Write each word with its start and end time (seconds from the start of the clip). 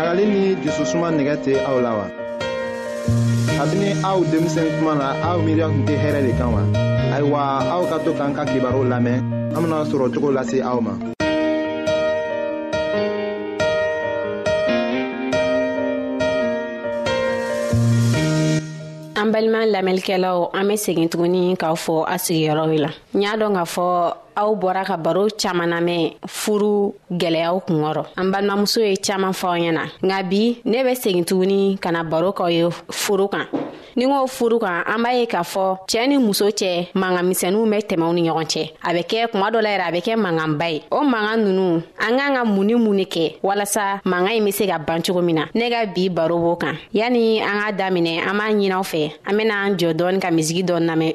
ɲagali 0.00 0.24
ni 0.34 0.40
jususuma 0.64 1.08
nɛgɛ 1.10 1.34
tɛ 1.44 1.52
aw 1.68 1.76
la 1.84 1.90
wa 2.00 2.06
kabini 3.58 3.88
aw 4.10 4.18
denmisɛn 4.32 4.68
kuma 4.78 4.94
na 4.94 5.06
aw 5.28 5.36
miiriya 5.44 5.66
tun 5.72 5.84
tɛ 5.88 5.94
hɛrɛ 6.02 6.20
de 6.26 6.32
kan 6.38 6.48
wa 6.56 6.62
ayiwa 7.14 7.40
aw 7.74 7.82
ka 7.90 7.96
to 8.04 8.10
k'an 8.18 8.32
ka 8.34 8.44
kibaru 8.50 8.82
lamɛn 8.92 9.18
an 9.54 9.60
bena 9.60 9.84
sɔrɔ 9.90 10.06
cogo 10.14 10.30
lase 10.34 10.56
aw 10.62 10.80
ma 10.80 10.92
an 19.20 19.28
balima 19.34 19.60
lamɛnlikɛlaw 19.74 20.48
an 20.56 20.64
be 20.68 20.74
segin 20.76 21.08
tuguni 21.10 21.56
k'a 21.60 21.76
fɔ 21.86 22.04
a 22.08 22.16
sigiyɔrɔw 22.24 22.68
la 22.84 22.90
n 23.16 23.20
y'a 23.22 23.34
dɔn 23.36 23.52
k'a 23.58 23.64
fɔ 23.76 23.86
aw 24.40 24.52
bɔra 24.62 24.82
ka 24.88 24.96
baro 25.04 25.24
caaman 25.42 25.68
namɛn 25.72 26.02
furu 26.36 26.92
gwɛlɛyaw 27.20 27.58
kungɔrɔ 27.66 28.04
an 28.20 28.26
balimamuso 28.32 28.78
ye 28.90 28.96
caaman 29.06 29.32
fɔ 29.40 29.48
ɲɛna 29.60 29.82
nka 30.02 30.22
bi 30.30 30.40
ne 30.64 30.82
be 30.82 30.92
segin 31.02 31.24
tuguni 31.24 31.76
ka 31.82 31.90
na 31.92 32.02
baro 32.02 32.32
k'aw 32.32 32.48
ye 32.48 32.62
furu 32.90 33.28
kan 33.30 33.44
ni 33.96 34.04
k'o 34.06 34.24
furu 34.36 34.58
kan 34.60 34.82
an 34.86 35.02
b'a 35.04 35.12
ye 35.18 35.26
k'a 35.26 35.42
fɔ 35.52 35.64
cɛɛ 35.88 36.08
ni 36.08 36.18
muso 36.18 36.46
cɛ 36.60 36.88
mangamisɛnuw 36.94 37.64
bɛ 37.72 37.78
tɛmɛw 37.88 38.14
ni 38.14 38.22
ɲɔgɔn 38.30 38.46
cɛ 38.52 38.64
a 38.82 38.90
bɛ 38.96 39.02
kɛ 39.10 39.30
kuma 39.30 39.50
dɔ 39.52 39.60
la 39.62 39.70
yɛrɛ 39.76 39.86
a 39.88 39.92
bɛ 39.96 40.00
kɛ 40.06 40.14
manganba 40.24 40.70
ye 40.72 40.82
o 40.90 41.00
mangan 41.12 41.36
nunu 41.44 41.82
an 41.98 42.16
k'an 42.18 42.34
ka 42.36 42.44
mun 42.44 42.64
ni 42.66 42.74
mun 42.74 42.96
ne 42.96 43.04
kɛ 43.04 43.40
walasa 43.42 44.00
mangan 44.06 44.32
ɲi 44.38 44.44
be 44.44 44.50
se 44.52 44.66
ka 44.66 44.78
ban 44.78 45.02
cogo 45.02 45.20
min 45.22 45.34
na 45.34 45.44
ne 45.54 45.68
ka 45.70 45.84
bi 45.94 46.08
baro 46.08 46.38
b'o 46.38 46.56
kan 46.60 46.76
yani 46.94 47.40
an 47.42 47.60
k'a 47.60 47.72
daminɛ 47.78 48.22
an 48.26 48.38
b'a 48.40 48.48
ɲinaw 48.56 48.82
fɛ 48.90 49.12
an 49.28 49.36
bena 49.36 49.54
an 49.66 49.76
jɔ 49.76 49.92
dɔɔni 49.94 50.18
ka 50.22 50.28
misigi 50.30 50.62
dɔɔni 50.64 50.86
lamɛn 50.88 51.14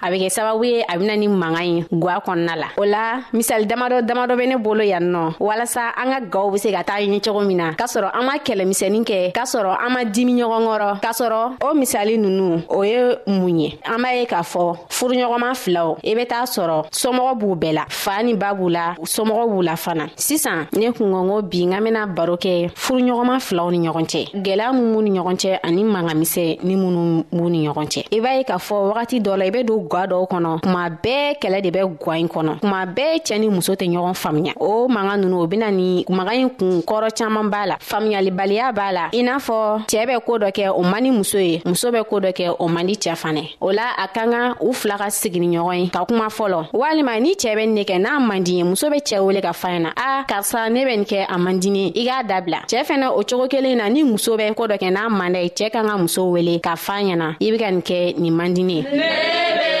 a 0.01 0.09
bɛ 0.09 0.17
kɛ 0.25 0.29
sababu 0.29 0.63
ye 0.65 0.81
a 0.87 0.97
bɛna 0.97 1.17
ni 1.17 1.27
mankan 1.27 1.63
ye 1.77 1.83
gwa 1.91 2.19
kɔnɔna 2.25 2.55
la 2.57 2.65
o 2.77 2.83
la 2.85 3.19
misali 3.33 3.67
damadɔ 3.67 4.01
damadɔ 4.01 4.33
bɛ 4.35 4.47
ne 4.49 4.55
bolo 4.57 4.81
yan 4.83 5.03
nɔ 5.11 5.33
walasa 5.39 5.91
an 5.95 6.09
ka 6.11 6.19
gaw 6.21 6.49
be 6.49 6.57
se 6.57 6.71
ka 6.71 6.81
taga 6.83 7.05
ɲɛ 7.05 7.21
cogo 7.23 7.41
min 7.45 7.57
na 7.57 7.73
k'a 7.73 7.85
sɔrɔ 7.85 8.09
an 8.15 8.25
ma 8.25 8.33
kɛlɛmisɛnin 8.37 9.03
kɛ 9.05 9.31
k'a 9.31 9.43
sɔrɔ 9.45 9.77
an 9.79 9.93
ma 9.93 9.99
dimi 10.03 10.33
ɲɔgɔn 10.33 10.65
kɔrɔ 10.65 10.99
k'a 11.01 11.11
sɔrɔ 11.11 11.51
o 11.63 11.73
misali 11.75 12.17
nunu 12.17 12.63
o 12.69 12.81
ye 12.83 13.15
mun 13.27 13.59
ye 13.59 13.77
an 13.85 13.99
b'a 14.01 14.15
ye 14.19 14.25
k'a 14.25 14.41
fɔ 14.41 14.75
furuɲɔgɔnma 14.89 15.53
filaw 15.55 15.97
i 16.03 16.15
be 16.15 16.25
t'a 16.25 16.45
sɔrɔ 16.45 16.85
somɔgɔ 16.91 17.35
b'u 17.39 17.55
bɛɛ 17.55 17.73
la 17.73 17.85
faa 17.87 18.23
ni 18.23 18.33
ba 18.33 18.53
b'u 18.55 18.69
la 18.71 18.95
somɔgɔ 19.03 19.49
b'u 19.51 19.61
la 19.63 19.75
fana 19.75 20.07
sisan 20.15 20.65
ne 20.73 20.89
kungɔngo 20.89 21.43
bi 21.47 21.65
n 21.67 21.73
ka 21.75 21.79
bena 21.79 22.07
baro 22.07 22.37
kɛ 22.37 22.71
furuɲɔgɔnma 22.73 23.39
filaw 23.39 23.69
ni 23.69 23.87
ɲɔgɔn 23.87 24.05
cɛ 24.05 24.31
gwɛlɛya 24.33 24.73
mun 24.73 24.93
b'u 24.95 25.01
ni 25.03 25.19
ɲɔgɔn 25.19 25.37
cɛ 25.37 25.59
ani 25.63 25.83
mangamisɛ 25.83 26.59
ni 26.63 26.75
minnu 26.75 27.25
b'u 27.31 27.49
ni 27.51 27.67
ɲɔgɔn 27.67 27.85
cɛ 27.87 28.05
i 28.11 28.19
b'a 28.19 28.37
ye 28.37 28.43
k'a 28.43 28.57
fɔ 28.57 28.89
wagati 28.95 29.21
dɔ 29.21 29.37
la 29.37 29.45
i 29.45 29.49
be 29.51 29.63
don 29.63 29.87
gwa 29.91 30.03
dɔw 30.11 30.23
kɔnɔ 30.31 30.49
kuma 30.63 30.87
bɛɛ 30.89 31.35
kɛlɛ 31.41 31.59
de 31.61 31.69
bɛ 31.75 31.81
gwa 31.99 32.15
in 32.17 32.27
kɔnɔ 32.27 32.59
kuma 32.61 32.85
bɛɛ 32.85 33.17
cɛɛ 33.27 33.39
ni 33.39 33.47
muso 33.49 33.73
tɛ 33.75 33.85
ɲɔgɔn 33.91 34.15
faamuya 34.15 34.53
o 34.57 34.87
manga 34.87 35.17
nunu 35.17 35.41
o 35.43 35.47
bena 35.47 35.69
ni 35.71 36.05
maga 36.07 36.31
ɲi 36.31 36.49
kun 36.57 36.79
kɔrɔ 36.81 37.07
caaman 37.17 37.49
b'a 37.51 37.65
la 37.67 37.75
faamuyalibaliya 37.77 38.71
b'a 38.73 38.91
la 38.93 39.03
i 39.13 39.21
n'a 39.21 39.35
fɔ 39.47 39.83
cɛɛ 39.91 40.05
bɛ 40.07 40.21
koo 40.25 40.37
dɔ 40.39 40.49
kɛ 40.55 40.71
o 40.75 40.81
man 40.83 41.03
ni 41.03 41.11
muso 41.11 41.37
ye 41.37 41.61
muso 41.65 41.91
bɛ 41.91 42.05
koo 42.07 42.19
dɔ 42.21 42.31
kɛ 42.31 42.55
o 42.57 42.67
man 42.69 42.85
di 42.87 42.93
cɛɛ 42.95 43.15
fanɛ 43.21 43.43
o 43.61 43.71
la 43.73 43.83
a 43.97 44.07
ka 44.07 44.21
kan 44.31 44.55
u 44.61 44.71
fila 44.71 44.97
ka 44.97 45.07
sigini 45.09 45.49
ɲɔgɔn 45.57 45.81
ye 45.83 45.89
ka 45.89 46.05
kuma 46.05 46.27
fɔlɔ 46.27 46.67
walima 46.71 47.19
ni 47.21 47.33
cɛɛ 47.35 47.55
bɛ 47.57 47.67
ne 47.67 47.83
kɛ 47.83 47.99
n'a 48.01 48.19
man 48.27 48.41
di 48.43 48.53
ye 48.59 48.63
muso 48.63 48.89
be 48.89 48.95
cɛɛ 48.99 49.19
wele 49.25 49.41
ka 49.41 49.51
fayɛ 49.51 49.81
na 49.81 49.89
a 49.97 50.23
karisa 50.23 50.69
ne 50.71 50.85
bɛ 50.85 50.95
nin 50.95 51.03
kɛ 51.05 51.25
a 51.27 51.37
man 51.37 51.59
dini 51.59 51.87
i 51.93 52.05
k'a 52.05 52.23
dabila 52.29 52.61
cɛɛ 52.65 52.83
fɛnɛ 52.85 53.09
o 53.11 53.21
cogo 53.23 53.47
kelen 53.49 53.75
na 53.77 53.89
ni 53.89 54.03
muso 54.03 54.37
bɛ 54.37 54.55
koo 54.55 54.67
dɔ 54.67 54.79
kɛ 54.79 54.89
n'a 54.93 55.09
man 55.09 55.33
da 55.33 55.39
ye 55.41 55.49
cɛɛ 55.49 55.69
kan 55.73 55.83
ka 55.87 55.97
muso 55.97 56.25
wele 56.31 56.59
ka 56.59 56.75
fa 56.77 56.93
ɲɛna 56.93 57.35
i 57.41 57.51
be 57.51 57.57
ka 57.57 57.69
nin 57.69 57.81
kɛ 57.81 58.17
nin 58.17 58.31
man 58.37 58.53
dini 58.53 58.77
ye 58.83 59.80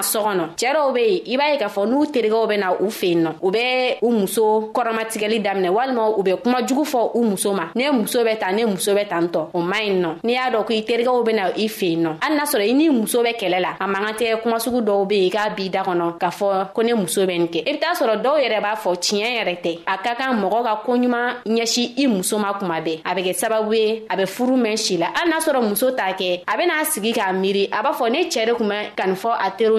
na 0.00 0.02
so 0.02 0.20
kɔnɔ 0.22 0.42
cɛɛ 0.56 0.72
dɔw 0.74 0.92
be 0.94 1.00
yen 1.00 1.20
i 1.30 1.36
b'a 1.36 1.52
ye 1.52 1.58
k'a 1.58 1.68
fɔ 1.68 1.86
n'u 1.86 2.06
terigɛw 2.12 2.46
bɛ 2.48 2.58
na 2.58 2.68
u 2.80 2.90
fen 2.90 3.22
nɔ 3.24 3.32
u 3.42 3.50
bɛ 3.50 3.96
u 4.02 4.10
muso 4.10 4.70
kɔrɔmatigɛli 4.72 5.40
daminɛ 5.42 5.68
walima 5.70 6.08
u 6.18 6.22
bɛ 6.22 6.36
kuma 6.42 6.62
jugu 6.66 6.84
fɔ 6.84 7.10
u 7.14 7.22
muso 7.24 7.52
ma 7.52 7.68
ne 7.74 7.90
muso 7.92 8.22
bɛ 8.24 8.38
tan 8.38 8.52
ne 8.56 8.64
muso 8.64 8.94
bɛ 8.94 9.08
tan 9.08 9.28
tɔ 9.28 9.48
o 9.52 9.60
man 9.60 9.80
ɲi 9.82 10.00
nɔ 10.02 10.08
n'i 10.24 10.32
y'a 10.32 10.50
dɔn 10.50 10.64
ko 10.64 10.72
i 10.74 10.82
terigɛw 10.82 11.24
bɛ 11.24 11.34
na 11.34 11.42
i 11.56 11.68
fen 11.68 11.96
nɔ 12.04 12.10
hali 12.22 12.36
n'a 12.36 12.44
sɔrɔ 12.44 12.68
i 12.68 12.72
n'i 12.72 12.88
muso 12.90 13.22
bɛ 13.22 13.36
kɛlɛ 13.36 13.60
la 13.60 13.72
a 13.78 13.86
man 13.86 14.04
kan 14.06 14.14
tɛ 14.14 14.40
kumasugu 14.42 14.80
dɔw 14.82 15.06
be 15.08 15.14
yen 15.18 15.30
k'a 15.30 15.50
b'i 15.56 15.68
da 15.70 15.82
kɔnɔ 15.84 16.18
k'a 16.18 16.30
fɔ 16.30 16.72
ko 16.72 16.82
ne 16.82 16.92
muso 16.94 17.26
bɛ 17.26 17.38
nin 17.38 17.48
kɛ 17.48 17.68
i 17.68 17.72
be 17.72 17.78
t'a 17.78 17.92
sɔrɔ 17.94 18.22
dɔw 18.22 18.36
yɛrɛ 18.42 18.60
b'a 18.62 18.74
fɔ 18.76 18.96
tiɲɛ 18.96 19.28
yɛrɛ 19.44 19.56
tɛ 19.62 19.78
a 19.86 19.98
ka 19.98 20.14
kan 20.14 20.32
mɔgɔ 20.40 20.62
ka 20.64 20.82
koɲuman 20.86 21.34
ɲɛsi 21.46 21.92
i 21.98 22.06
muso 22.06 22.38
ma 22.38 22.54
kuma 22.58 22.80
bɛɛ 22.80 23.00
a 23.04 23.10
bɛ 23.14 23.22
kɛ 23.26 23.34
sababu 23.36 23.72
ye 23.74 24.06
a 24.08 24.16
bɛ 24.16 24.26
furu 24.26 24.56
mɛn 24.56 24.76
si 24.78 24.96
la 24.96 25.06
hali 25.14 25.30
n'a 25.30 25.38
sɔrɔ 25.40 25.68
muso 25.68 25.90
t'a 25.90 26.12
kɛ 26.16 26.42
a 26.48 26.56
bena 26.56 26.84
sigi 26.84 27.12
k'a 27.12 27.32
miiri 27.38 27.68
a 27.70 27.82
b'a 27.82 27.92
fɔ 27.94 28.10
ne 28.10 28.24
cɛɛ 28.28 28.46
de 28.46 28.54
kun 28.54 28.68
bɛ 28.70 28.94
kanifɔ 28.96 29.36
a 29.40 29.50
teriw 29.58 29.78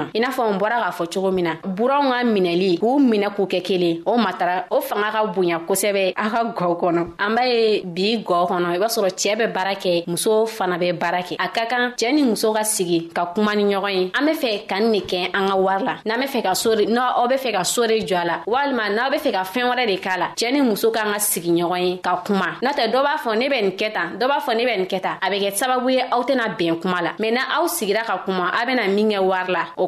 ma 0.01 0.09
i 0.13 0.19
n'a 0.19 0.29
fɔ 0.29 0.51
n 0.53 0.57
bɔra 0.57 0.81
k'a 0.81 0.91
fɔ 0.91 1.13
cogo 1.13 1.31
min 1.31 1.43
na 1.45 1.53
buranw 1.63 2.09
ka 2.09 2.23
minɛli 2.25 2.77
k'u 2.79 2.99
minɛ 2.99 3.29
k'u 3.35 3.45
kɛ 3.45 3.61
kelen 3.61 4.01
o 4.05 4.17
matara 4.17 4.65
o 4.69 4.81
fanga 4.81 5.11
ka 5.11 5.25
bonya 5.25 5.59
kosɛbɛ 5.67 6.13
a 6.15 6.29
ka 6.29 6.43
gɔ 6.53 6.79
kɔnɔ 6.79 7.07
an 7.19 7.35
b'a 7.35 7.43
ye 7.45 7.81
bi 7.85 8.23
gɔ 8.23 8.47
kɔnɔ 8.47 8.65
i 8.67 8.77
b'a 8.79 8.87
sɔrɔ 8.87 9.09
cɛɛ 9.13 9.35
bɛ 9.37 9.53
baara 9.53 9.73
kɛ 9.75 10.03
muso 10.07 10.45
fana 10.45 10.77
bɛ 10.77 10.93
baara 10.99 11.21
kɛ 11.21 11.35
a 11.39 11.47
ka 11.49 11.65
kan 11.67 11.91
cɛɛ 11.97 12.13
ni 12.13 12.23
muso 12.23 12.53
ka 12.53 12.63
sigi 12.63 13.09
ka 13.13 13.25
kuma 13.33 13.55
ni 13.55 13.63
ɲɔgɔn 13.63 13.89
ye 13.95 14.11
an 14.17 14.25
be 14.25 14.31
fɛ 14.33 14.67
ka 14.67 14.75
n 14.79 14.91
ne 14.91 14.99
kɛ 15.01 15.29
an 15.35 15.47
ka 15.47 15.55
wari 15.55 15.83
la 15.83 15.95
n'an 16.05 16.19
be 16.19 16.25
fɛ 16.27 16.41
ka 16.43 16.53
sore 16.55 16.85
n'aw 16.87 17.27
be 17.29 17.35
fɛ 17.35 17.51
ka 17.53 17.63
sore 17.63 17.87
jɔ 18.01 18.15
a 18.15 18.25
la 18.25 18.39
walima 18.45 18.89
n'aw 18.95 19.09
be 19.11 19.17
fɛ 19.17 19.31
ka 19.33 19.43
fɛɛn 19.43 19.69
wɛrɛ 19.75 19.87
de 19.87 19.97
k'a 19.99 20.17
la 20.17 20.27
cɛɛ 20.35 20.51
ni 20.53 20.61
muso 20.61 20.91
k'an 20.91 21.11
ka 21.13 21.19
sigi 21.19 21.49
ɲɔgɔn 21.51 21.79
ye 21.81 21.97
ka 22.01 22.21
kuma 22.25 22.57
n'o 22.61 22.71
tɛ 22.73 22.91
dɔ 22.91 23.01
b'a 23.03 23.17
fɔ 23.19 23.37
ne 23.37 23.47
bɛ 23.49 23.61
nin 23.61 23.71
kɛ 23.71 23.93
tan 23.93 24.17
dɔ 24.19 24.27
b'a 24.29 24.39
fɔ 24.41 24.57
ne 24.57 24.65
bɛ 24.65 24.77
nin 24.77 24.85
kɛ 24.87 25.01
tan 25.01 25.17
a 25.21 25.29
be 25.29 25.39
kɛ 25.39 25.53
sababu 25.55 25.89
ye 25.93 26.01
aw 26.11 26.23
tɛna 26.23 26.55
bɛn 26.57 26.79
kuma 26.81 27.01
la 27.01 27.13
mɛn 27.19 27.33
na 27.33 27.41
aw 27.59 27.65
sigira 27.67 28.03
ka 28.03 28.21
kuma 28.25 28.51
a 28.61 28.65
bena 28.65 28.87
min 28.87 29.09
kɛ 29.09 29.19
wari 29.23 29.51
la 29.51 29.65
o 29.77 29.87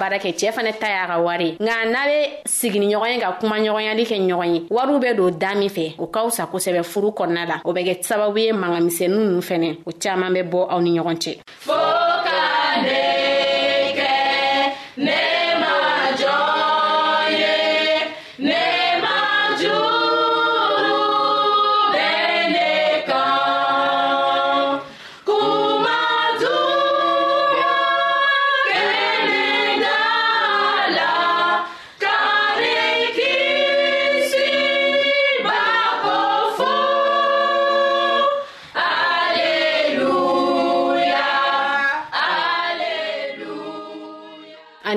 baara 0.01 0.17
kɛ 0.17 0.31
cɛɛ 0.39 0.51
fɛnɛ 0.55 0.71
ta 0.81 0.87
y'a 0.95 1.07
ka 1.07 1.17
wari 1.27 1.47
nka 1.63 1.73
n'a 1.91 2.01
be 2.09 2.17
sigini 2.57 2.87
ɲɔgɔn 2.91 3.11
ye 3.13 3.17
ka 3.21 3.29
kuma 3.39 3.55
ɲɔgɔnyali 3.63 4.03
kɛ 4.09 4.17
ɲɔgɔn 4.25 4.53
ye 4.55 4.61
wariw 4.75 4.99
be 5.03 5.13
don 5.17 5.31
daa 5.41 5.53
min 5.53 5.69
fɛ 5.69 5.83
o 5.99 6.05
ka 6.07 6.19
fisa 6.25 6.47
kosɛbɛ 6.51 6.81
furu 6.91 7.09
kɔnɔna 7.17 7.47
la 7.49 7.55
o 7.63 7.71
bɛ 7.73 7.81
kɛ 7.87 7.93
sababu 8.09 8.37
ye 8.43 8.51
mangamisɛnu 8.51 9.13
nunu 9.25 9.41
fɛnɛ 9.49 9.69
o 9.85 9.91
caaman 10.01 10.33
bɛ 10.33 10.41
bɔ 10.51 10.59
aw 10.71 10.79
ni 10.81 10.97
ɲɔgɔn 10.97 11.17
cɛ 11.23 11.31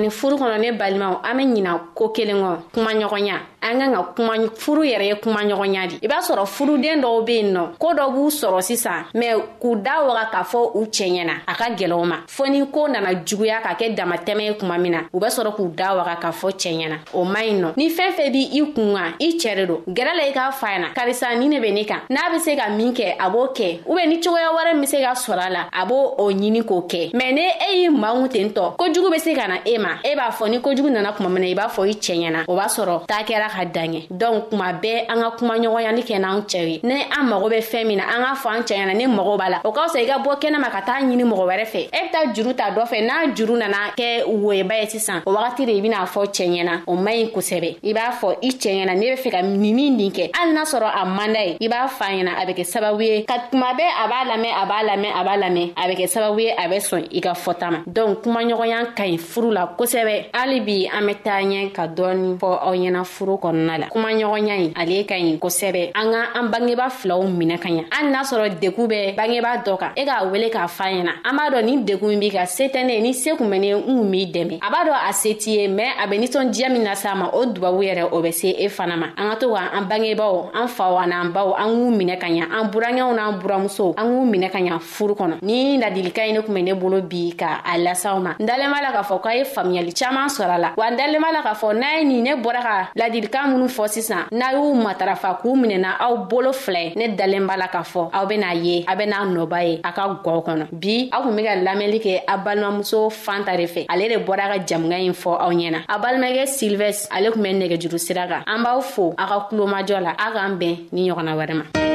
ani 0.05 0.11
furu 0.13 0.37
kɔnɔ 0.37 0.57
ne 0.59 0.71
balimaw 0.77 1.15
an 1.23 1.37
be 1.37 1.43
ɲina 1.55 1.71
koo 1.97 2.07
kelen 2.13 2.41
kɔ 2.43 2.63
kumaɲɔgɔnya 2.73 3.37
an 3.65 3.79
kan 3.81 3.91
ka 3.97 4.13
kuma 4.15 4.33
furu 4.55 4.83
yɛrɛ 4.85 5.05
ye 5.09 5.15
kuma 5.15 5.41
ɲɔgɔnya 5.43 5.87
di 5.89 5.95
i 6.03 6.07
b'a 6.07 6.21
sɔrɔ 6.21 6.45
furuden 6.47 7.01
dɔw 7.01 7.25
be 7.25 7.33
yen 7.35 7.53
nɔ 7.55 7.63
koo 7.79 7.93
dɔ 7.93 8.11
b'u 8.13 8.29
sɔrɔ 8.29 8.61
sisan 8.61 9.05
mɛ 9.15 9.41
k'u 9.61 9.75
da 9.83 10.03
waga 10.05 10.29
k'a 10.33 10.43
fɔ 10.45 10.71
u 10.75 10.85
cɛɲɛ 10.85 11.25
na 11.25 11.33
a 11.47 11.53
ka 11.55 11.65
gwɛlɛw 11.73 12.05
ma 12.07 12.15
fɔɔ 12.29 12.49
ni 12.49 12.61
koo 12.71 12.85
nana 12.87 13.09
juguya 13.25 13.61
k'a 13.63 13.73
kɛ 13.75 13.95
damatɛmɛ 13.97 14.41
ye 14.45 14.53
kuma 14.53 14.77
min 14.77 14.91
na 14.91 14.99
u 15.11 15.19
be 15.19 15.25
sɔrɔ 15.25 15.55
k'u 15.55 15.67
da 15.75 15.95
waga 15.97 16.15
k'a 16.21 16.31
fɔ 16.31 16.49
cɛɲɛ 16.51 16.89
na 16.89 16.95
o 17.13 17.25
man 17.25 17.43
ɲi 17.43 17.53
nɔ 17.59 17.73
ni 17.77 17.89
fɛn 17.89 18.11
fɛn 18.13 18.31
b' 18.31 18.49
i 18.53 18.71
kun 18.73 18.93
kan 18.93 19.13
i 19.19 19.37
cɛ 19.37 19.55
re 19.57 19.65
don 19.65 19.81
gɛrɛ 19.97 20.13
la 20.17 20.23
i 20.25 20.31
k'a 20.31 20.51
fa 20.53 20.67
na 20.79 20.89
karisa 20.93 21.35
ni 21.39 21.47
ne 21.47 21.59
be 21.59 21.71
ne 21.71 21.85
kan 21.85 22.01
n'a 22.09 22.29
be 22.33 22.39
se 22.39 22.55
ka 22.55 22.69
min 22.69 22.93
kɛ 22.93 23.15
a 23.19 23.29
b'o 23.31 23.47
kɛ 23.55 23.79
u 23.87 23.95
be 23.95 24.05
ni 24.05 24.21
cogoya 24.21 24.53
wɛrɛ 24.59 24.75
min 24.75 24.85
se 24.85 25.01
ka 25.01 25.13
sɔrɔ 25.13 25.47
a 25.47 25.49
la 25.49 25.61
a 25.73 25.85
b'o 25.87 26.13
o 26.19 26.29
ɲini 26.31 26.61
k'o 26.63 26.85
kɛ 26.87 27.11
mɛn 27.13 27.33
ni 27.33 27.41
e 27.47 27.81
y'i 27.81 27.89
maŋu 27.89 28.27
ten 28.31 28.49
tɔ 28.53 28.75
kojugu 28.77 29.09
be 29.11 29.17
se 29.17 29.33
ka 29.33 29.47
na 29.47 29.57
e 29.65 29.77
ma 29.79 29.97
e 30.05 30.15
b'a 30.15 30.29
fɔ 30.31 30.49
ni 30.49 30.59
kojugu 30.61 30.89
nana 30.91 31.11
kuma 31.13 31.29
min 31.29 31.41
na 31.41 31.47
i 31.49 31.53
b'a 31.55 31.67
fɔ 31.71 31.89
i 31.89 31.93
cɛɲɛ 31.93 32.31
na 32.31 32.43
o 32.47 32.55
b'a 32.55 32.65
sɔrɔ 32.67 33.07
t'a 33.07 33.23
kɛra 33.25 33.49
ka 33.55 33.63
danɲɛ 33.65 33.99
donc 34.11 34.49
kuma 34.49 34.73
bɛɛ 34.73 35.05
an 35.09 35.21
ka 35.23 35.29
kumaɲɔgɔnyali 35.39 36.01
kɛ 36.03 36.19
n'an 36.19 36.41
cɛw 36.43 36.65
ye 36.69 36.79
ni 36.83 36.93
an 37.17 37.23
mago 37.29 37.49
bɛ 37.49 37.59
fɛn 37.63 37.85
min 37.87 37.97
na 37.97 38.03
an 38.05 38.21
k'a 38.23 38.35
fɔ 38.35 38.49
an 38.55 38.61
cɛ 38.63 38.73
ɲɛna 38.77 38.97
ni 38.97 39.07
mago 39.07 39.37
b'a 39.37 39.49
la 39.49 39.57
o 39.63 39.71
ka 39.71 39.87
fisa 39.87 39.99
i 40.01 40.05
ka 40.05 40.17
bɔ 40.19 40.31
kɛnɛma 40.41 40.69
ka 40.71 40.81
taa 40.85 40.99
ɲini 41.01 41.23
mɔgɔ 41.23 41.45
wɛrɛ 41.49 41.65
fɛ 41.65 41.79
e 41.79 41.89
bɛ 41.91 42.11
taa 42.11 42.33
juru 42.33 42.53
ta 42.53 42.65
dɔ 42.75 42.83
fɛ 42.87 42.97
n'a 43.05 43.15
juru 43.35 43.55
nana 43.57 43.77
kɛ 43.97 44.25
woyeba 44.27 44.75
ye 44.81 44.85
sisan 44.87 45.21
o 45.25 45.31
wagati 45.35 45.65
de 45.65 45.71
i 45.77 45.81
bɛna 45.81 46.05
fɔ 46.05 46.25
cɛ 46.25 46.43
ɲɛna 46.51 46.73
o 46.87 46.95
man 46.95 47.13
ɲi 47.15 47.31
kosɛbɛ 47.33 47.77
i 47.83 47.93
b'a 47.93 48.11
fɔ 48.19 48.37
i 48.43 48.49
cɛ 48.49 48.69
ɲɛna 48.75 48.93
ne 48.97 49.05
bɛ 49.13 49.17
fɛ 49.23 49.31
ka 49.31 49.41
nin 49.41 49.75
min 49.75 49.97
nin 49.97 50.11
kɛ 50.11 50.31
hali 50.35 50.51
n'a 50.53 50.63
sɔrɔ 50.73 50.89
a 51.01 51.05
man 51.05 51.33
da 51.33 51.39
ye 51.39 51.57
i 51.61 51.67
b'a 51.67 51.87
fa 51.89 52.05
ɲɛna 52.05 52.31
a 52.41 52.45
bɛ 52.45 52.53
kɛ 52.53 52.63
sababu 52.73 53.01
ye 53.05 53.23
ka 53.23 53.35
kuma 53.49 53.71
bɛɛ 53.73 53.87
a 54.05 54.07
b'a 54.07 54.21
lamɛn 54.31 54.53
a 54.53 54.65
b'a 54.65 54.79
lamɛn 54.89 55.13
a 55.13 55.23
b'a 55.23 55.37
lamɛn 55.41 55.71
a 55.75 55.87
bɛ 55.87 55.95
kɛ 55.97 56.07
sababu 56.13 56.39
ye 56.41 56.51
a 56.51 56.67
bɛ 56.73 56.77
sɔn 56.89 57.07
i 57.11 57.19
ka 57.21 57.33
fɔta 57.33 57.71
ma 57.71 57.77
donc 57.91 58.23
kumaɲɔgɔnya 58.23 58.95
ka 58.95 59.03
ɲi 59.03 59.17
furu 59.19 59.51
la 59.53 59.67
kosɛbɛ 59.77 60.25
hali 60.33 60.59
bi 60.61 60.87
an 60.91 61.05
bɛ 61.07 61.13
taa 61.23 61.39
ɲɛ 61.41 61.71
ka 61.73 61.87
dɔɔni 61.87 62.37
fɔ 62.39 62.49
aw 62.65 62.73
ɲɛna 62.75 63.03
furu 63.05 63.37
kɔnɔna 63.45 63.77
la 63.77 63.87
kuma 63.87 64.09
ɲɔgɔnya 64.13 64.55
ye 64.63 64.73
ale 64.75 65.03
ka 65.05 65.15
ɲi 65.15 65.37
kosɛbɛ 65.39 65.91
an 65.93 66.11
ka 66.11 66.19
an 66.39 66.47
bangeba 66.51 66.89
filaw 66.89 67.21
minɛ 67.23 67.57
ka 67.59 67.69
ɲa 67.69 67.83
hali 67.91 68.09
n'a 68.09 68.23
sɔrɔ 68.23 68.59
degun 68.59 68.87
bɛ 68.89 69.15
bangebaa 69.15 69.57
dɔ 69.63 69.77
kan 69.77 69.89
e 69.95 70.05
k'a 70.05 70.25
wele 70.31 70.49
k'a 70.49 70.67
fa 70.67 70.85
ɲɛna 70.85 71.11
an 71.23 71.33
b'a 71.37 71.51
dɔn 71.53 71.65
nin 71.65 71.85
degun 71.85 72.19
b'i 72.19 72.31
ka 72.31 72.45
se 72.45 72.63
tɛ 72.69 72.83
ne 72.85 72.93
ye 72.95 73.01
ni 73.01 73.13
se 73.13 73.35
kun 73.37 73.47
bɛ 73.49 73.59
ne 73.59 73.67
ye 73.67 73.73
n 73.75 73.83
kun 73.83 74.03
b'i 74.11 74.25
dɛmɛ 74.31 74.59
a 74.61 74.69
b'a 74.71 74.85
dɔn 74.87 75.09
a 75.09 75.13
se 75.13 75.29
t'i 75.37 75.51
ye 75.57 75.67
mɛn 75.67 75.93
a 76.03 76.07
bɛ 76.07 76.15
nisɔndiya 76.19 76.69
min 76.71 76.83
las'a 76.83 77.15
ma 77.17 77.29
o 77.33 77.45
dubabu 77.45 77.83
yɛrɛ 77.85 78.07
o 78.11 78.21
bɛ 78.21 78.31
se 78.33 78.47
e 78.49 78.67
fana 78.69 78.97
ma 78.97 79.07
an 79.17 79.29
ka 79.29 79.35
to 79.35 79.49
ka 79.53 79.61
an 79.73 79.85
bangebaw 79.89 80.49
an 80.53 80.67
faw 80.67 80.97
an'an 80.97 81.31
baw 81.31 81.53
an 81.57 81.69
k'u 81.69 81.91
minɛ 82.01 82.17
ka 82.19 82.27
ɲa 82.27 82.47
an 82.51 82.69
burankɛw 82.71 83.13
n'an 83.15 83.39
buramusow 83.41 83.93
an 83.97 84.07
k'u 84.07 84.25
minɛ 84.33 84.49
ka 84.51 84.57
ɲa 84.59 84.79
furu 84.79 85.13
kɔnɔ 85.15 85.35
ni 85.43 85.77
ladilika 85.79 86.25
ye 86.25 86.31
ne 86.33 86.41
kun 86.41 86.53
bɛ 86.55 86.63
ne 86.63 86.73
bolo 86.73 87.01
bi 87.01 87.31
ka 87.37 87.61
a 87.63 87.77
lasaw 87.77 88.19
ma 88.21 88.33
n 88.39 88.45
dalen 88.45 88.71
b'a 88.71 88.81
la 88.81 88.91
k'a 88.91 89.03
fɔ 89.05 89.21
k'a 89.21 89.35
ye 89.37 89.43
faamuyali 89.45 89.93
caaman 89.99 90.27
sɔrɔ 90.29 90.55
a 90.55 90.57
la 90.57 90.73
wa 90.77 90.87
n 90.89 90.95
dalen 90.97 91.21
b'a 91.21 91.31
la 91.33 91.41
k'a 91.43 91.53
fɔ 91.55 91.73
n'a 91.79 91.87
ye 91.99 92.05
nin 92.05 92.23
ne 92.23 92.35
bɔra 92.43 92.61
ka 92.61 92.75
ladilika 92.97 93.34
ladilikan 93.35 93.51
minw 93.59 93.67
fɔ 93.67 93.87
sisan 93.87 94.25
n'a 94.31 94.53
y'u 94.53 94.73
matarafa 94.73 95.39
k'u 95.41 95.55
minɛna 95.55 95.91
aw 95.99 96.15
bolo 96.29 96.51
filɛ 96.51 96.95
ne 96.95 97.07
dalen 97.15 97.45
b'a 97.47 97.57
la 97.57 97.67
k'a 97.67 97.81
fɔ 97.83 98.09
aw 98.13 98.25
bena 98.25 98.53
ye 98.53 98.83
a 98.87 98.95
bena 98.95 99.25
nɔba 99.25 99.63
ye 99.67 99.79
a 99.83 99.91
ka 99.91 100.07
gɔw 100.23 100.41
kɔnɔ 100.45 100.65
bi 100.71 101.09
aw 101.11 101.21
kun 101.23 101.35
be 101.35 101.43
ka 101.43 101.53
lamɛnli 101.55 101.99
kɛ 102.01 102.21
a 102.27 102.37
balimamuso 102.37 103.09
fanta 103.11 103.55
de 103.57 103.65
fɛ 103.65 103.85
ale 103.89 104.09
de 104.09 104.17
bɔra 104.17 104.53
ka 104.55 104.65
jamuga 104.65 104.95
ɲi 104.97 105.11
fɔ 105.13 105.37
aw 105.39 105.49
ɲɛna 105.51 105.79
a 105.89 105.99
balimakɛ 105.99 106.45
silvɛs 106.47 107.07
ale 107.11 107.31
kun 107.31 107.41
bɛ 107.41 107.49
nɛgɛjuru 107.59 107.97
sira 107.99 108.27
kan 108.27 108.43
an 108.47 108.63
b'aw 108.63 108.81
fo 108.83 109.13
a 109.17 109.27
ka 109.27 109.47
kulomajɔ 109.49 109.99
la 110.01 110.11
a 110.11 110.31
k'an 110.33 110.57
bɛn 110.59 110.75
ni 110.93 111.09
ɲɔgɔnna 111.09 111.37
wɛrɛ 111.37 111.53
ma 111.59 111.94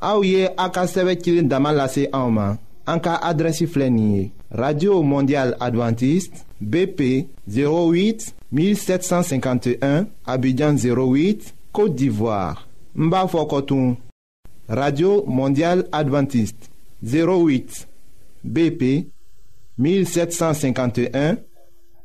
Aouye 0.00 0.50
Aka 0.56 0.82
a 0.82 1.14
Damalase 1.42 2.08
Aoma. 2.12 2.58
radio 4.50 5.02
mondial 5.02 5.54
Adventiste 5.60 6.42
bp 6.60 7.26
08 7.48 8.32
1751 8.52 10.06
abidjan 10.26 10.74
08 10.74 11.54
côte 11.72 11.94
d'ivoire 11.94 12.66
Mbafokotoum. 12.94 13.96
radio 14.68 15.24
mondial 15.26 15.84
Adventiste 15.92 16.70
08 17.04 17.86
bp 18.44 19.08
1751 19.78 21.36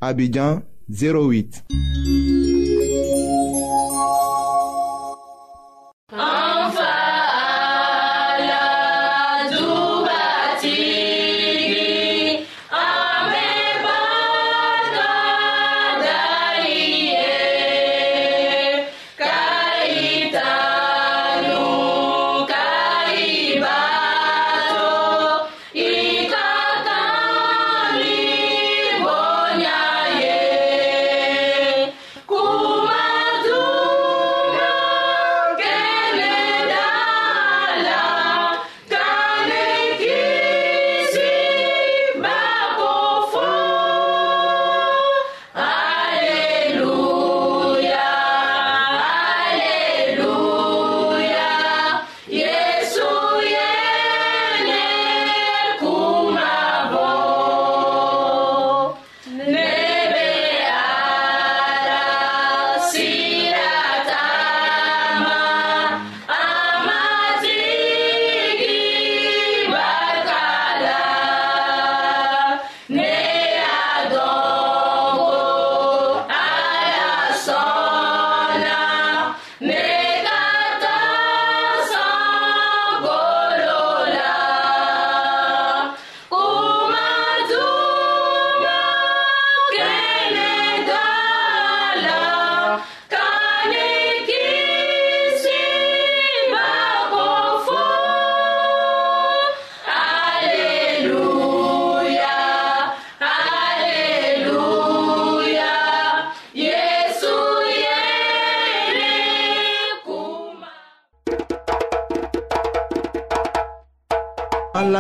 abidjan 0.01 0.61
08 0.89 1.63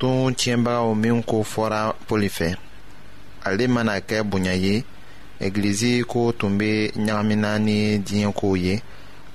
tun 0.00 0.30
tiɲɛbagaw 0.38 0.88
minw 1.02 1.20
ko 1.30 1.36
fɔra 1.52 1.80
poli 2.06 2.28
fɛ 2.36 2.48
ale 3.46 3.64
mana 3.74 3.92
kɛ 4.08 4.18
bonya 4.30 4.54
ye 4.64 4.74
egilizi 5.44 5.92
ko 6.10 6.20
tun 6.38 6.52
be 6.58 6.70
ɲagamina 7.04 7.50
ni 7.66 7.76
diɲɛ 8.06 8.30
kow 8.38 8.54
ye 8.64 8.74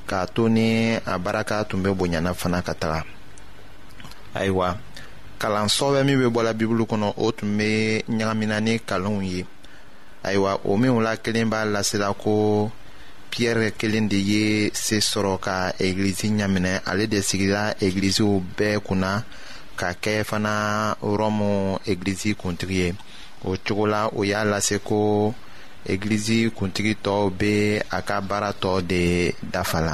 k'a 0.10 0.22
to 0.34 0.44
ni 0.56 0.68
a 0.96 1.16
baraka 1.24 1.58
tun 1.70 1.84
be 1.84 1.90
bonyana 2.00 2.32
fana 2.42 2.60
ka 2.68 2.74
taga 2.82 3.00
ayiwa 4.34 4.70
kalansɔbɛ 5.40 6.04
min 6.06 6.18
be 6.20 6.28
bɔla 6.36 6.52
bibulu 6.60 6.84
kɔnɔ 6.92 7.10
o 7.26 7.32
tun 7.32 7.58
be 7.58 8.02
ɲagamina 8.18 8.58
ni 8.64 8.74
kalonw 8.90 9.22
ye 9.32 9.46
ayiwa 10.24 10.52
o 10.66 10.78
minw 10.78 11.00
la 11.04 11.16
kelen 11.24 11.48
b'a 11.52 11.62
lasela 11.76 12.10
ko 12.18 12.72
piyɛrɛ 13.32 13.78
kelen 13.80 14.10
de 14.10 14.18
ye 14.18 14.72
se 14.74 14.98
sɔrɔ 14.98 15.40
ka 15.42 15.72
egilizi 15.80 16.28
ɲaminɛ 16.30 16.82
ale 16.88 17.06
de 17.08 17.22
sigila 17.22 17.76
egiliziw 17.80 18.42
bɛɛ 18.58 18.80
kunna 18.84 19.24
ka 19.80 19.90
kɛ 20.04 20.12
fana 20.30 20.54
rɔmu 21.20 21.52
egilizi 21.92 22.30
kuntigi 22.42 22.78
ye 22.82 22.88
o 23.50 23.52
cogo 23.66 23.86
la 23.94 24.02
o 24.18 24.20
y'a 24.32 24.42
lase 24.52 24.78
ko 24.88 24.98
egilizi 25.94 26.38
kuntigi 26.58 26.94
tɔw 27.06 27.22
bɛ 27.40 27.52
a 27.98 28.00
ka 28.08 28.16
baara 28.30 28.50
tɔ 28.62 28.72
de 28.90 29.02
dafa 29.54 29.80
la. 29.88 29.94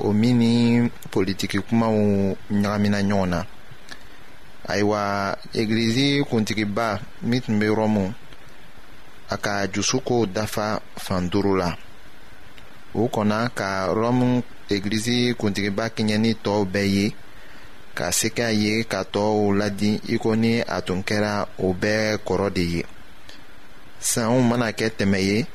o 0.00 0.12
min 0.12 0.34
ni 0.38 0.54
politiki 1.10 1.58
kumaw 1.68 1.92
ɲagamina 2.62 2.98
ɲɔgɔn 3.08 3.28
na 3.32 3.40
ayiwa 4.70 5.02
egilizi 5.58 6.06
kuntigiba 6.28 6.86
min 7.28 7.40
tun 7.44 7.56
bɛ 7.60 7.66
rɔmu 7.80 8.04
a 9.28 9.36
ka 9.44 9.54
jusu 9.72 9.96
ko 10.08 10.16
dafa 10.34 10.66
fan 11.04 11.22
duuru 11.30 11.52
la 11.60 11.68
o 12.94 13.06
kɔnna 13.14 13.38
ka 13.58 13.68
rɔmu 14.00 14.28
egilizi 14.72 15.16
kuntigiba 15.40 15.84
kɛɲɛni 15.96 16.30
tɔw 16.44 16.60
bɛɛ 16.72 16.86
ye 16.94 17.06
ka 17.98 18.06
se 18.18 18.28
k'a 18.36 18.50
ye 18.62 18.72
ka 18.92 19.00
tɔɔw 19.12 19.38
ladi 19.58 19.92
i 20.08 20.16
ko 20.22 20.30
ni 20.42 20.52
a 20.60 20.78
tun 20.86 21.00
kɛra 21.08 21.32
o 21.64 21.74
bɛɛ 21.80 22.00
kɔrɔ 22.26 22.48
de 22.56 22.62
ye 22.74 22.82
sanw 24.10 24.36
mana 24.48 24.68
kɛ 24.78 24.88
tɛmɛ 24.98 25.18
ye 25.28 25.46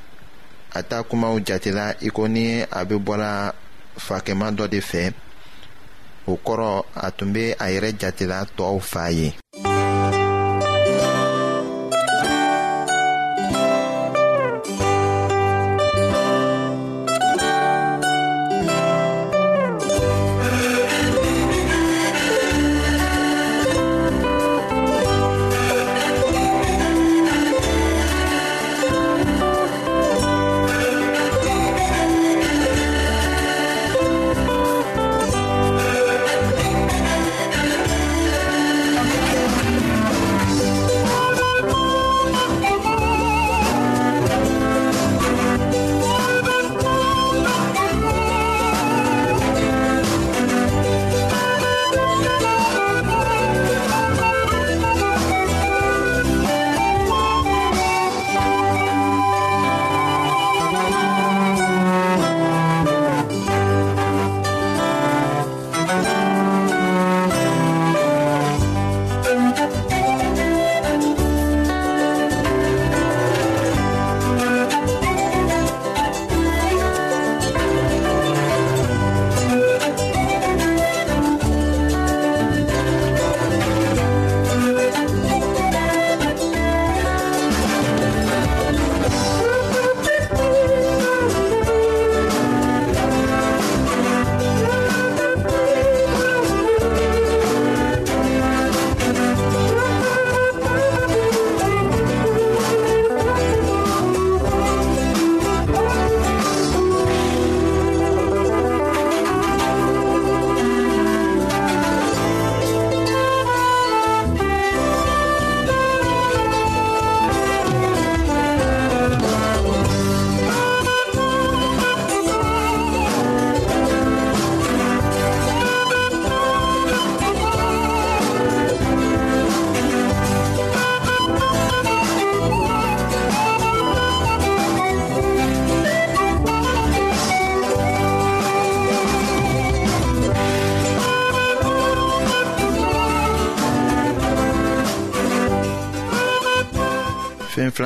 a 0.79 0.83
ta 0.83 1.01
kumaw 1.09 1.35
jatela 1.47 1.85
i 1.99 2.09
ko 2.09 2.27
ni 2.27 2.61
a 2.61 2.79
bɛ 2.85 2.97
bɔra 3.07 3.51
fakɛma 4.05 4.47
dɔ 4.57 4.65
de 4.73 4.79
fɛ 4.89 5.01
o 6.31 6.33
kɔrɔ 6.45 6.69
a 7.05 7.07
tun 7.15 7.29
bɛ 7.33 7.43
a 7.63 7.65
yɛrɛ 7.73 7.89
jatela 7.99 8.37
tɔw 8.57 8.79
fa 8.91 9.03
ye 9.17 9.27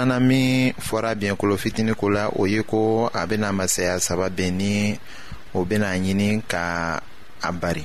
filanan 0.01 0.23
min 0.27 0.73
fɔra 0.73 1.13
biɲɛkolo 1.15 1.55
fitini 1.57 1.93
ko 1.93 2.09
la 2.09 2.25
o 2.29 2.43
ye 2.47 2.61
ko 2.63 3.07
a 3.13 3.27
bena 3.29 3.51
masaya 3.53 3.99
saba 3.99 4.29
ben 4.29 4.57
ni 4.57 4.97
o 5.53 5.63
bena 5.65 5.87
ɲini 6.03 6.41
ka 6.51 6.63
a 7.41 7.49
bari 7.61 7.83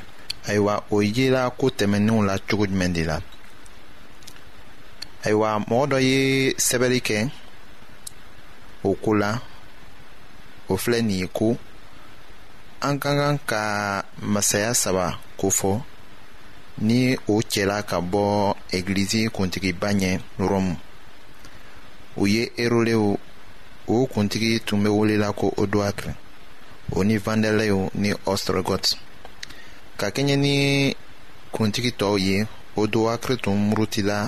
ayiwa 0.49 0.75
o 0.91 0.97
yela 1.03 1.51
ko 1.59 1.67
tɛmɛninw 1.79 2.25
la 2.27 2.35
cogo 2.49 2.65
jumɛn 2.67 2.93
de 2.95 3.05
la 3.05 3.19
ayiwa 5.25 5.51
mɔgɔ 5.69 5.85
dɔ 5.91 5.99
ye 6.09 6.19
sɛbɛli 6.67 7.01
kɛ 7.07 7.29
o 8.89 8.95
ko 9.05 9.13
la 9.15 9.33
o 10.69 10.77
filɛ 10.77 11.03
nin 11.03 11.19
ye 11.21 11.27
ko 11.27 11.55
an 12.81 12.99
ka 12.99 13.11
kan 13.19 13.39
ka 13.51 13.63
masaya 14.23 14.73
saba 14.75 15.19
kofɔ 15.39 15.83
ni 16.81 17.15
o 17.29 17.35
cɛla 17.53 17.85
ka 17.91 17.97
bɔ 18.01 18.55
egilizi 18.73 19.29
kuntigiba 19.37 19.89
ɲɛ 20.01 20.13
rɔmu 20.39 20.86
u 22.17 22.27
ye 22.27 22.51
erolew 22.57 23.17
o 23.87 24.07
kuntigi 24.07 24.61
tun 24.67 24.83
be 24.83 24.89
welela 24.89 25.33
ko 25.33 25.53
odoakre 25.63 26.15
o 26.93 27.05
ni 27.05 27.19
vandelew 27.19 27.91
ni 27.95 28.11
ostrogot 28.33 28.85
ka 29.99 30.07
kɛɲɛ 30.15 30.35
ni 30.45 30.57
kuntigi 31.55 31.91
tɔɔw 31.99 32.19
ye 32.27 32.39
odoakre 32.81 33.35
tun 33.43 33.57
murutila 33.69 34.19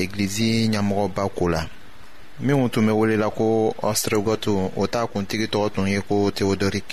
egilizi 0.00 0.48
ɲɛmɔgɔba 0.72 1.22
ko 1.36 1.44
la 1.54 1.60
minw 2.44 2.68
tun 2.72 2.86
be 2.86 2.92
welela 3.00 3.28
ko 3.38 3.46
ɔstregɔtu 3.90 4.52
o 4.80 4.86
t'a 4.92 5.02
kuntigi 5.12 5.46
tɔgɔ 5.52 5.68
tun 5.74 5.88
ye 5.94 6.00
ko 6.08 6.30
teodorik 6.36 6.88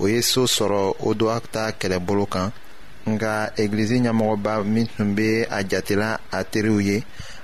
o 0.00 0.06
ye 0.08 0.20
soo 0.22 0.46
sɔrɔ 0.56 0.82
odoak 1.08 1.42
ta 1.52 1.70
kɛlɛbolo 1.80 2.26
kan 2.34 2.52
nka 3.10 3.32
egilizi 3.62 3.96
ɲɛmɔgɔba 4.00 4.52
min 4.64 4.86
tun 4.96 5.14
be 5.14 5.42
a 5.48 5.64
jatela 5.70 6.18
a 6.32 6.44
teriw 6.44 6.80
ye 6.88 7.04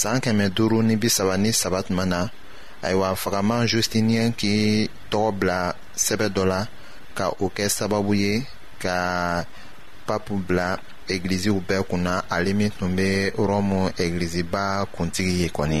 saan 0.00 0.20
kɛmɛ 0.24 0.44
duuru 0.56 0.78
ni 0.82 0.94
bi 1.02 1.08
saba 1.16 1.34
ni 1.42 1.50
saba 1.60 1.78
tuma 1.86 2.04
na 2.12 2.20
ayiwa 2.86 3.08
fagaman 3.22 3.62
justiniyɛn 3.70 4.30
k'i 4.38 4.56
tɔgɔ 5.10 5.30
bila 5.38 5.58
sɛbɛ 6.04 6.26
dɔ 6.36 6.42
la 6.52 6.60
ka 7.16 7.24
o 7.44 7.46
kɛ 7.56 7.64
sababu 7.78 8.12
ye 8.22 8.32
ka 8.82 8.96
papu 10.06 10.32
bila 10.46 10.68
egiliziw 11.12 11.58
bɛɛ 11.66 11.82
kunna 11.88 12.14
ale 12.34 12.50
min 12.58 12.70
tun 12.76 12.90
bɛ 12.98 13.08
rɔmu 13.48 13.80
egiliziba 14.04 14.64
kuntigi 14.94 15.34
ye 15.42 15.48
kɔni. 15.56 15.80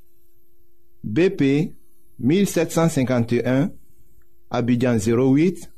BP 1.03 1.73
1751, 2.19 3.69
Abidjan 4.51 4.97
08, 4.97 5.69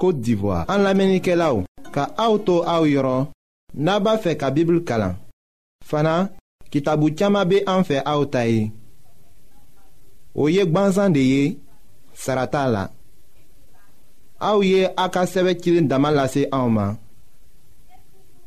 Kote 0.00 0.20
d'Ivoire 0.20 0.64
An 0.70 0.78
la 0.84 0.94
menike 0.96 1.34
la 1.36 1.50
ou 1.52 1.64
Ka 1.92 2.06
aoutou 2.16 2.62
aou 2.64 2.88
yoron 2.88 3.26
Naba 3.74 4.14
fe 4.18 4.32
ka 4.40 4.48
bibl 4.54 4.78
kalan 4.88 5.18
Fana, 5.84 6.30
ki 6.72 6.80
tabou 6.86 7.12
tchama 7.12 7.42
be 7.44 7.60
anfe 7.68 8.00
aoutaye 8.06 8.70
Ou 10.34 10.48
yek 10.48 10.72
banzan 10.72 11.12
de 11.12 11.20
ye 11.26 11.44
Sarata 12.16 12.64
la 12.70 12.86
Aou 14.40 14.64
ye 14.64 14.88
a 14.96 15.10
ka 15.12 15.26
seve 15.28 15.58
kilin 15.60 15.90
damalase 15.90 16.46
aouman 16.52 16.96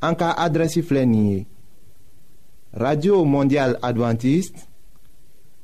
An 0.03 0.17
ka 0.17 0.33
adresi 0.33 0.81
flenye 0.81 1.43
Radio 2.73 3.21
Mondial 3.29 3.77
Adventiste 3.85 4.65